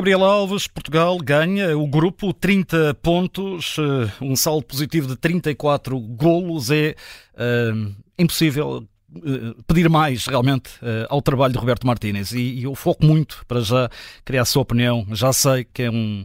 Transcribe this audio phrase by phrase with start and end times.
[0.00, 6.70] Gabriel Alves, Portugal ganha o grupo 30 pontos, eh, um saldo positivo de 34 golos.
[6.70, 6.94] É
[7.34, 10.70] uh, impossível uh, pedir mais realmente
[11.10, 13.90] ao trabalho de Roberto Martínez e, eu foco muito para já
[14.24, 15.06] criar a sua opinião.
[15.12, 16.24] Já sei que é um,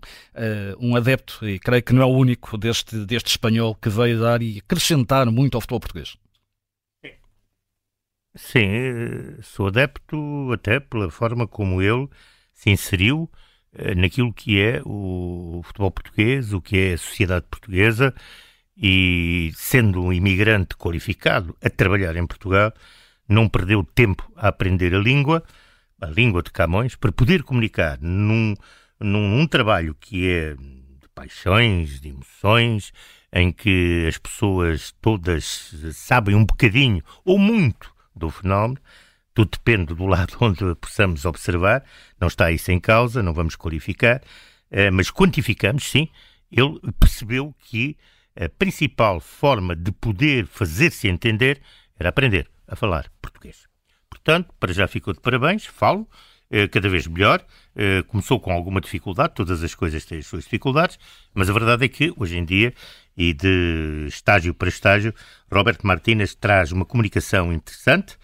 [0.80, 4.42] um adepto e creio que não é o único deste, deste espanhol que veio dar
[4.42, 6.16] e acrescentar muito ao futebol português.
[8.38, 12.08] Sim, sou adepto até pela forma como ele
[12.54, 13.45] se inseriu eh,
[13.96, 18.14] naquilo que é o futebol português, o que é a sociedade portuguesa
[18.78, 22.74] e, sendo um imigrante qualificado a trabalhar em Portugal,
[23.28, 25.44] não perdeu tempo a aprender a língua,
[26.00, 28.54] a língua de Camões, para poder comunicar num,
[29.00, 32.92] num, num trabalho que é de paixões, de emoções,
[33.32, 38.80] em que as pessoas todas sabem um bocadinho ou muito do fenómeno,
[39.36, 41.84] tudo depende do lado onde possamos observar,
[42.20, 44.24] não está isso em causa, não vamos qualificar,
[44.72, 46.10] eh, mas quantificamos, sim.
[46.52, 47.98] Ele percebeu que
[48.36, 51.62] a principal forma de poder fazer-se entender
[52.00, 53.68] era aprender a falar português.
[54.10, 56.08] Portanto, para já ficou de parabéns, falo,
[56.50, 57.46] eh, cada vez melhor.
[57.76, 60.98] Eh, começou com alguma dificuldade, todas as coisas têm as suas dificuldades,
[61.34, 62.74] mas a verdade é que, hoje em dia,
[63.18, 65.14] e de estágio para estágio,
[65.52, 68.18] Roberto Martínez traz uma comunicação interessante,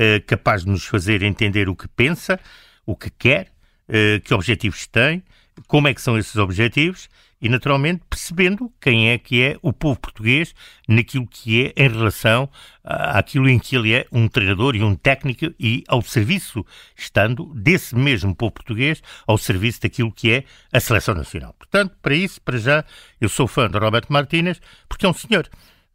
[0.00, 2.38] eh, capaz de nos fazer entender o que pensa,
[2.86, 3.50] o que quer,
[3.88, 5.24] eh, que objetivos tem,
[5.66, 7.08] como é que são esses objetivos
[7.42, 10.54] e, naturalmente, percebendo quem é que é o povo português
[10.86, 12.48] naquilo que é em relação
[12.84, 16.64] àquilo em que ele é um treinador e um técnico e ao serviço,
[16.96, 21.56] estando desse mesmo povo português, ao serviço daquilo que é a seleção nacional.
[21.58, 22.84] Portanto, para isso, para já,
[23.20, 25.48] eu sou fã de Roberto Martínez, porque é um senhor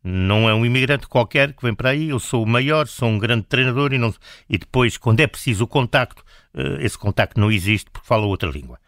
[0.03, 3.17] não é um imigrante qualquer que vem para aí, eu sou o maior, sou um
[3.17, 4.13] grande treinador e, não,
[4.49, 6.23] e depois, quando é preciso o contacto,
[6.53, 8.79] eh, esse contacto não existe porque fala outra língua.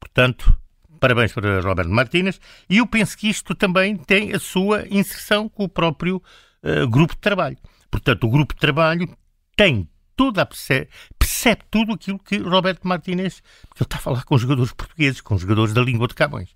[0.00, 0.58] Portanto,
[0.98, 5.64] parabéns para Roberto Martínez e eu penso que isto também tem a sua inserção com
[5.64, 6.22] o próprio
[6.62, 7.56] uh, grupo de trabalho.
[7.90, 9.08] Portanto, o grupo de trabalho
[9.54, 10.88] tem toda a percebe,
[11.18, 15.38] percebe tudo aquilo que Roberto Martínez, porque ele está a falar com jogadores portugueses, com
[15.38, 16.54] jogadores da língua de Camões.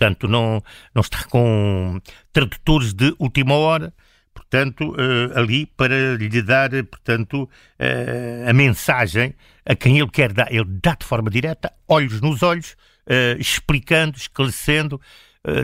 [0.00, 0.62] Portanto, não,
[0.94, 2.00] não está com
[2.32, 3.92] tradutores de última hora,
[4.32, 10.50] portanto, uh, ali para lhe dar, portanto, uh, a mensagem a quem ele quer dar.
[10.50, 15.04] Ele dá de forma direta, olhos nos olhos, uh, explicando, esclarecendo, eh,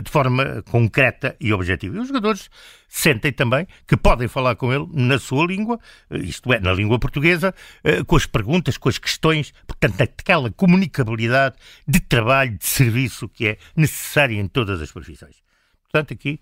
[0.03, 1.97] de forma concreta e objetiva.
[1.97, 2.49] E os jogadores
[2.89, 5.79] sentem também que podem falar com ele na sua língua,
[6.09, 10.51] eh, isto é, na língua portuguesa, eh, com as perguntas, com as questões, portanto, aquela
[10.51, 11.55] comunicabilidade
[11.87, 15.35] de trabalho, de serviço que é necessária em todas as profissões.
[15.83, 16.39] Portanto, aqui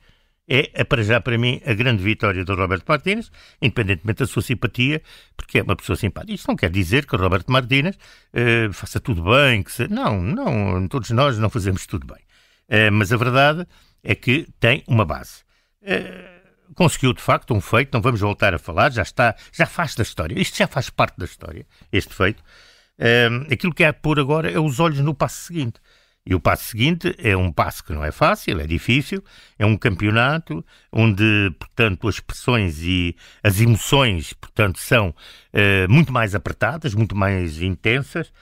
[0.47, 5.01] é, para já, para mim, a grande vitória do Roberto Martínez, independentemente da sua simpatia,
[5.35, 6.33] porque é uma pessoa simpática.
[6.33, 7.97] Isto não quer dizer que o Roberto Martínez
[8.71, 9.87] faça tudo bem, que se...
[9.87, 12.23] não, não, todos nós não fazemos tudo bem.
[12.69, 13.67] Uh, mas a verdade
[14.03, 15.43] é que tem uma base.
[15.81, 19.95] Uh, conseguiu, de facto, um feito, não vamos voltar a falar, já está, já faz
[19.95, 20.39] da história.
[20.39, 22.43] Isto já faz parte da história, este feito.
[22.99, 25.79] Uh, aquilo que há pôr agora é os olhos no passo seguinte.
[26.27, 29.23] E o passo seguinte é um passo que não é fácil, é difícil,
[29.59, 36.33] é um campeonato onde, portanto, as pressões e as emoções, portanto, são uh, muito mais
[36.33, 38.33] apertadas, muito mais intensas,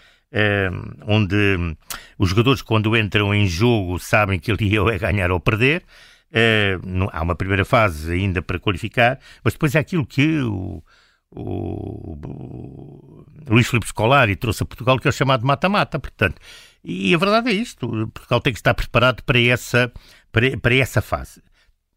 [1.07, 1.75] onde
[2.17, 5.83] os jogadores, quando entram em jogo, sabem que ali é ganhar ou perder.
[6.31, 10.83] Uh, há uma primeira fase ainda para qualificar, mas depois é aquilo que o,
[11.29, 15.99] o Luís Filipe Scolari trouxe a Portugal, que é o chamado mata-mata.
[15.99, 16.41] Portanto,
[16.83, 19.91] e a verdade é isto: Portugal tem que estar preparado para essa,
[20.31, 21.41] para, para essa fase.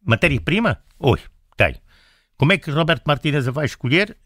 [0.04, 0.78] Matéria-prima?
[0.98, 1.20] Oi,
[1.56, 1.76] tem.
[2.36, 4.16] Como é que Roberto Martínez a vai escolher?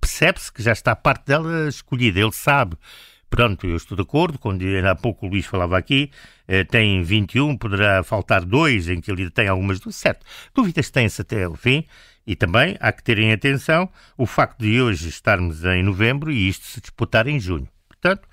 [0.00, 2.18] Percebe-se que já está parte dela escolhida.
[2.18, 2.76] Ele sabe
[3.34, 6.08] Pronto, eu estou de acordo, quando ainda há pouco o Luís falava aqui,
[6.46, 10.24] eh, tem 21, poderá faltar dois em que ele tem algumas dúvidas, certo,
[10.54, 11.84] dúvidas têm-se até o fim,
[12.24, 16.64] e também há que terem atenção o facto de hoje estarmos em novembro e isto
[16.64, 17.66] se disputar em junho.
[17.88, 18.28] Portanto,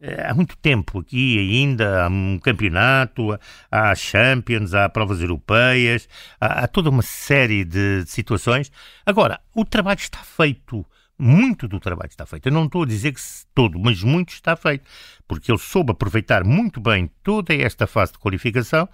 [0.00, 3.38] eh, há muito tempo aqui ainda, há um campeonato,
[3.70, 6.08] há Champions, há provas europeias,
[6.40, 8.72] há, há toda uma série de situações.
[9.06, 10.84] Agora, o trabalho está feito
[11.20, 12.46] muito do trabalho está feito.
[12.46, 13.20] Eu não estou a dizer que
[13.54, 14.84] todo, mas muito está feito,
[15.28, 18.88] porque ele soube aproveitar muito bem toda esta fase de qualificação,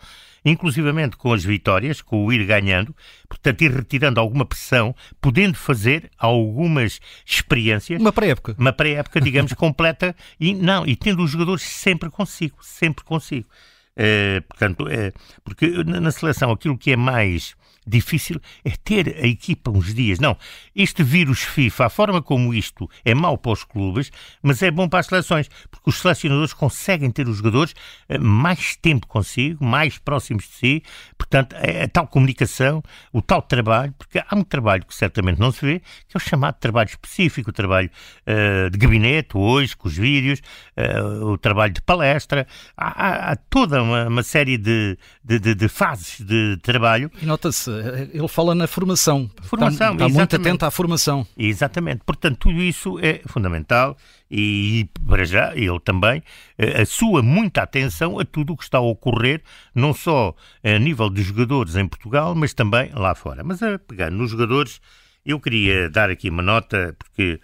[0.44, 2.94] inclusivamente com as vitórias, com o ir ganhando,
[3.28, 8.00] portanto, ir retirando alguma pressão, podendo fazer algumas experiências.
[8.00, 8.56] Uma pré-época.
[8.58, 13.48] Uma pré-época, digamos, completa, e não, e tendo os jogadores sempre consigo, sempre consigo.
[13.96, 19.70] Uh, portanto, uh, porque na seleção aquilo que é mais difícil é ter a equipa
[19.70, 20.18] uns dias.
[20.18, 20.36] Não,
[20.74, 24.10] este vírus FIFA, a forma como isto é mau para os clubes,
[24.42, 27.74] mas é bom para as seleções, porque os selecionadores conseguem ter os jogadores
[28.08, 30.82] eh, mais tempo consigo, mais próximos de si,
[31.16, 35.52] portanto, é a tal comunicação, o tal trabalho, porque há um trabalho que certamente não
[35.52, 37.90] se vê, que é o chamado trabalho específico, o trabalho
[38.26, 40.40] uh, de gabinete, hoje, com os vídeos,
[40.76, 42.46] uh, o trabalho de palestra,
[42.76, 47.10] há, há, toda uma, uma série de, de, de, de, fases de trabalho.
[47.20, 47.70] E nota-se,
[48.12, 49.30] ele fala na formação.
[49.42, 51.26] Formação, está, está muito atento à formação.
[51.36, 52.02] Exatamente.
[52.04, 53.96] Portanto, tudo isso é fundamental
[54.30, 56.22] e, para já, ele também
[56.58, 59.42] eh, a sua muita atenção a tudo o que está a ocorrer,
[59.74, 63.44] não só a nível de jogadores em Portugal, mas também lá fora.
[63.44, 64.80] Mas a pegar nos jogadores,
[65.24, 67.40] eu queria dar aqui uma nota, porque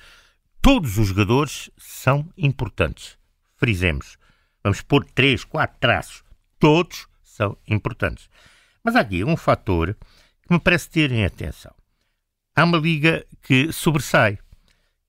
[0.60, 3.16] todos os jogadores são importantes.
[3.56, 4.16] Frisemos.
[4.62, 6.22] Vamos pôr três, quatro traços.
[6.58, 8.28] Todos são importantes.
[8.84, 9.96] Mas há aqui um fator
[10.46, 11.72] que me parece terem atenção.
[12.54, 14.38] Há uma liga que sobressai,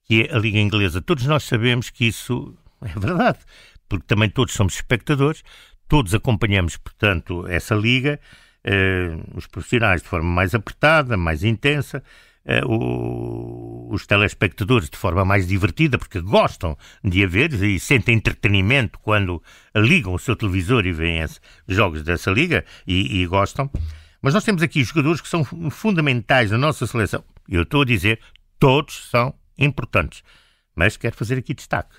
[0.06, 1.02] que é a Liga Inglesa.
[1.02, 3.40] Todos nós sabemos que isso é verdade,
[3.90, 5.44] porque também todos somos espectadores,
[5.88, 8.20] todos acompanhamos, portanto, essa liga,
[8.64, 12.04] eh, os profissionais de forma mais apertada, mais intensa,
[12.46, 18.16] eh, o, os telespectadores de forma mais divertida, porque gostam de a ver e sentem
[18.16, 19.42] entretenimento quando
[19.76, 21.26] ligam o seu televisor e veem
[21.68, 23.70] jogos dessa liga e, e gostam.
[24.24, 27.26] Mas nós temos aqui jogadores que são fundamentais na nossa seleção.
[27.48, 28.22] Eu estou a dizer,
[28.58, 30.24] todos são importantes.
[30.74, 31.98] Mas quero fazer aqui destaque.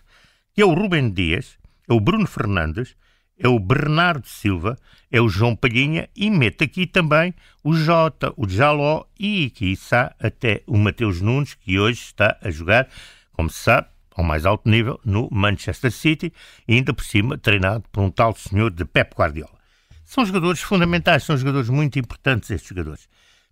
[0.55, 2.97] Que é o Rubem Dias, é o Bruno Fernandes,
[3.39, 4.79] é o Bernardo Silva,
[5.11, 10.63] é o João Palhinha e mete aqui também o Jota, o Jaló e, quiçá, até
[10.67, 12.89] o Mateus Nunes, que hoje está a jogar,
[13.33, 16.33] como se sabe, ao mais alto nível, no Manchester City,
[16.67, 19.64] e ainda por cima treinado por um tal senhor de Pep Guardiola.
[20.05, 23.09] São jogadores fundamentais, são jogadores muito importantes estes jogadores,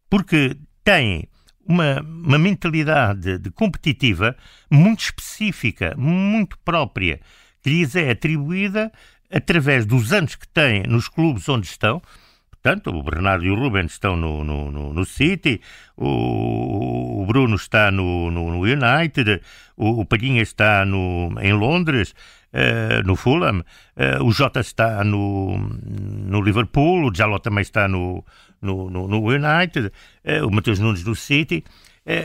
[0.08, 1.28] porque têm
[1.66, 4.36] uma, uma mentalidade de competitiva
[4.70, 7.20] muito específica, muito própria,
[7.62, 8.92] que lhes é atribuída
[9.30, 12.02] através dos anos que têm nos clubes onde estão.
[12.50, 15.60] Portanto, o Bernardo e o Ruben estão no, no, no, no City,
[15.96, 19.40] o, o, Bruno está no, no United,
[19.76, 22.14] o, o Palhinha está no, em Londres,
[22.52, 28.24] uh, no Fulham, uh, o Jota está no, no Liverpool, o Jaló também está no,
[28.60, 31.64] no, no, United, uh, o Matheus Nunes no City,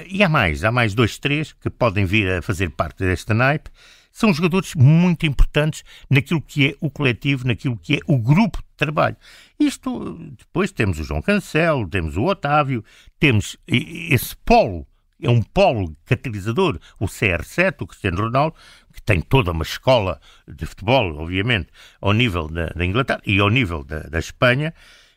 [0.09, 3.69] e há mais, há mais dois, três que podem vir a fazer parte desta naipe.
[4.11, 8.75] São jogadores muito importantes naquilo que é o coletivo, naquilo que é o grupo de
[8.75, 9.15] trabalho.
[9.59, 12.83] Isto, depois temos o João Cancelo, temos o Otávio,
[13.19, 14.87] temos esse polo,
[15.21, 18.55] é um polo catalisador, o CR7, o Cristiano Ronaldo,
[18.93, 21.69] que tem toda uma escola de futebol, obviamente,
[22.01, 24.73] ao nível da, da Inglaterra e ao nível da, da Espanha,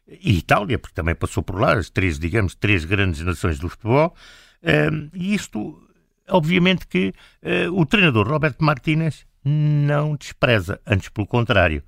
[0.09, 4.15] e Itália, porque também passou por lá, as três, digamos, três grandes nações do futebol,
[4.63, 5.81] um, e isto
[6.29, 7.13] obviamente que
[7.43, 11.83] uh, o treinador Roberto Martínez não despreza, antes pelo contrário,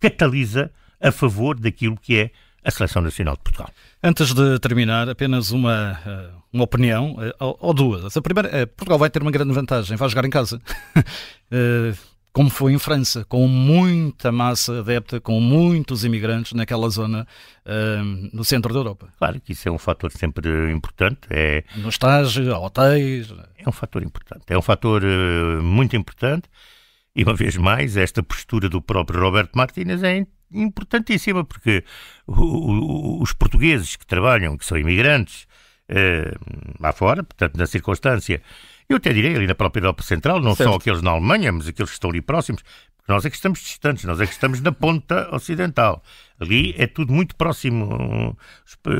[0.00, 2.30] catalisa a favor daquilo que é
[2.66, 3.70] a Seleção Nacional de Portugal.
[4.02, 8.16] Antes de terminar, apenas uma, eh, uma opinião, eh, ou duas.
[8.16, 10.60] A primeira, Portugal vai ter uma grande vantagem, vai jogar em casa.
[12.32, 17.26] como foi em França, com muita massa adepta, com muitos imigrantes naquela zona
[18.30, 19.08] no centro da Europa.
[19.16, 21.20] Claro que isso é um fator sempre importante.
[21.30, 21.64] É...
[21.76, 23.32] No estágio, hotéis.
[23.56, 24.44] É um fator importante.
[24.48, 26.50] É um fator uh, muito importante.
[27.14, 30.18] E uma vez mais, esta postura do próprio Roberto Martínez é
[30.62, 31.84] importantíssima, porque
[32.26, 35.46] os portugueses que trabalham, que são imigrantes
[35.90, 38.42] uh, lá fora, portanto, na circunstância
[38.88, 40.70] eu até direi ali na própria Europa Central, não certo.
[40.70, 42.62] só aqueles na Alemanha, mas aqueles que estão ali próximos,
[42.96, 46.02] porque nós é que estamos distantes, nós é que estamos na ponta ocidental.
[46.38, 48.36] Ali é tudo muito próximo,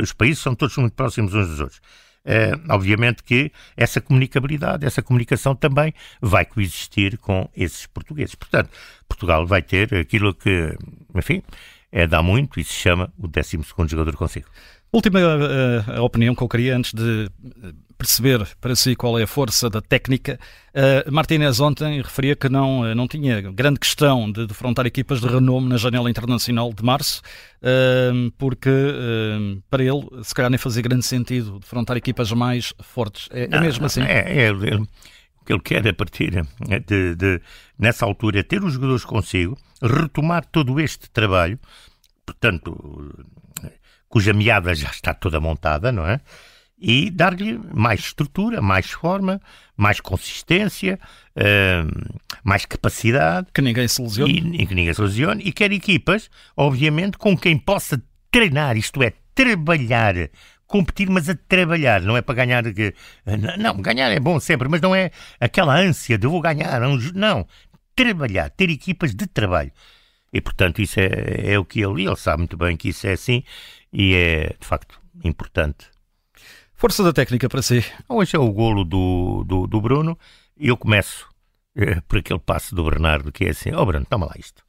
[0.03, 1.81] os países são todos muito próximos uns dos outros.
[2.29, 8.35] É, obviamente que essa comunicabilidade, essa comunicação também vai coexistir com esses portugueses.
[8.35, 8.69] Portanto,
[9.09, 10.77] Portugal vai ter aquilo que,
[11.15, 11.41] enfim,
[11.93, 14.49] é dar muito e se chama o 12 jogador consigo.
[14.93, 17.31] Última uh, opinião que eu queria antes de
[17.97, 20.39] perceber para si qual é a força da técnica.
[20.75, 25.27] Uh, Martínez ontem referia que não, eh, não tinha grande questão de defrontar equipas de
[25.27, 27.23] renome na janela internacional de março,
[27.63, 33.29] uh, porque uh, para ele, se calhar, nem fazia grande sentido defrontar equipas mais fortes.
[33.33, 34.03] É, é mesmo assim?
[34.03, 36.47] É, é, é, o que ele quer a partir
[36.87, 37.41] de, de,
[37.79, 41.59] nessa altura, é ter os jogadores consigo, retomar todo este trabalho,
[42.27, 43.15] portanto,
[44.09, 46.21] cuja meada já está toda montada, não é?
[46.79, 49.41] E dar-lhe mais estrutura, mais forma,
[49.77, 50.99] mais consistência,
[51.37, 53.49] uh, mais capacidade.
[53.53, 54.59] Que ninguém se lesione.
[54.59, 55.43] E, e, que ninguém se lesione.
[55.45, 60.15] E quer equipas, obviamente, com quem possa treinar, isto é, trabalhar
[60.67, 62.65] competir, mas a trabalhar, não é para ganhar.
[63.59, 66.81] Não, ganhar é bom sempre, mas não é aquela ânsia de vou ganhar.
[67.15, 67.47] Não,
[67.95, 69.73] trabalhar, ter equipas de trabalho.
[70.33, 73.13] E portanto, isso é, é o que ele, ele sabe muito bem que isso é
[73.13, 73.43] assim
[73.93, 75.87] e é de facto importante.
[76.79, 77.83] Força da técnica para si.
[78.07, 80.19] Hoje é o golo do, do, do Bruno
[80.59, 81.27] e eu começo
[81.75, 84.63] é, por aquele passo do Bernardo que é assim: Ó oh, Bruno, toma lá isto.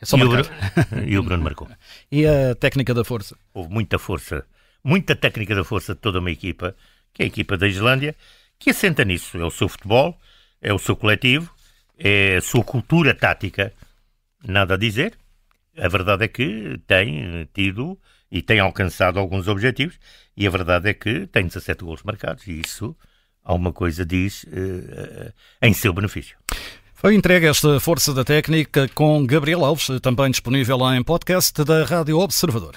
[0.00, 0.48] É só e, o Bruno,
[1.06, 1.68] e o Bruno marcou.
[2.10, 3.36] E a técnica da força?
[3.54, 4.44] Houve muita força,
[4.82, 6.74] muita técnica da força de toda uma equipa,
[7.14, 8.16] que é a equipa da Islândia,
[8.58, 9.38] que assenta nisso.
[9.38, 10.18] É o seu futebol,
[10.60, 11.54] é o seu coletivo,
[11.96, 13.72] é a sua cultura tática.
[14.44, 15.16] Nada a dizer.
[15.76, 17.96] A verdade é que tem tido
[18.30, 19.98] e tem alcançado alguns objetivos,
[20.36, 22.96] e a verdade é que tem 17 gols marcados, e isso
[23.42, 25.32] alguma coisa diz uh,
[25.62, 26.36] em seu benefício.
[26.92, 32.18] Foi entregue esta força da técnica com Gabriel Alves, também disponível em podcast da Rádio
[32.18, 32.74] Observador.